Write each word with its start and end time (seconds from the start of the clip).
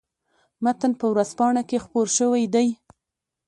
متن 0.63 0.91
په 0.99 1.05
ورځپاڼه 1.11 1.61
کې 1.69 1.77
خپور 1.85 2.07
شوی 2.17 2.43
دی. 2.53 2.67